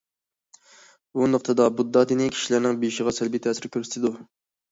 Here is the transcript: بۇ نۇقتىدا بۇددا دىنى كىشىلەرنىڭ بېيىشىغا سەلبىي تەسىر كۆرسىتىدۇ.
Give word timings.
بۇ 1.17 1.27
نۇقتىدا 1.33 1.67
بۇددا 1.81 2.03
دىنى 2.11 2.29
كىشىلەرنىڭ 2.37 2.79
بېيىشىغا 2.85 3.13
سەلبىي 3.19 3.43
تەسىر 3.47 3.71
كۆرسىتىدۇ. 3.77 4.13